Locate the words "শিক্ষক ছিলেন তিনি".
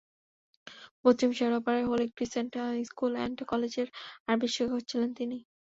4.55-5.37